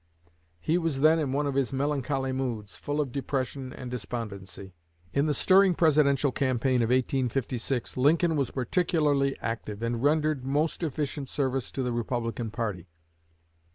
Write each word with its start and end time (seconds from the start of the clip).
He 0.59 0.79
was 0.79 1.01
then 1.01 1.19
in 1.19 1.31
one 1.31 1.45
of 1.45 1.53
his 1.53 1.71
melancholy 1.71 2.31
moods, 2.31 2.75
full 2.75 2.99
of 2.99 3.11
depression 3.11 3.71
and 3.71 3.91
despondency. 3.91 4.73
In 5.13 5.27
the 5.27 5.33
stirring 5.35 5.75
presidential 5.75 6.31
campaign 6.31 6.77
of 6.81 6.89
1856, 6.89 7.97
Lincoln 7.97 8.35
was 8.35 8.49
particularly 8.49 9.37
active, 9.41 9.83
and 9.83 10.01
rendered 10.01 10.43
most 10.43 10.81
efficient 10.81 11.29
service 11.29 11.71
to 11.73 11.83
the 11.83 11.91
Republican 11.93 12.49
party. 12.49 12.87